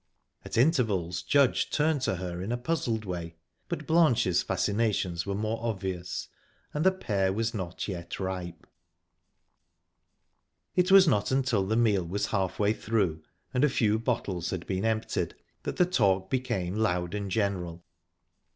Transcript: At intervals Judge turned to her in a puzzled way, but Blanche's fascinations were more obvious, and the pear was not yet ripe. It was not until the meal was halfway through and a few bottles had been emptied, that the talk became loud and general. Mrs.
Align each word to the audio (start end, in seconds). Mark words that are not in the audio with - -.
At 0.43 0.57
intervals 0.57 1.21
Judge 1.21 1.69
turned 1.69 2.01
to 2.01 2.15
her 2.15 2.41
in 2.41 2.51
a 2.51 2.57
puzzled 2.57 3.05
way, 3.05 3.35
but 3.69 3.85
Blanche's 3.85 4.41
fascinations 4.41 5.27
were 5.27 5.35
more 5.35 5.59
obvious, 5.63 6.27
and 6.73 6.83
the 6.83 6.91
pear 6.91 7.31
was 7.31 7.53
not 7.53 7.87
yet 7.87 8.19
ripe. 8.19 8.65
It 10.75 10.91
was 10.91 11.07
not 11.07 11.29
until 11.31 11.67
the 11.67 11.75
meal 11.77 12.03
was 12.03 12.25
halfway 12.33 12.73
through 12.73 13.21
and 13.53 13.63
a 13.63 13.69
few 13.69 13.99
bottles 13.99 14.49
had 14.49 14.65
been 14.65 14.85
emptied, 14.85 15.35
that 15.61 15.75
the 15.75 15.85
talk 15.85 16.31
became 16.31 16.73
loud 16.77 17.13
and 17.13 17.29
general. 17.29 17.75
Mrs. 17.75 17.81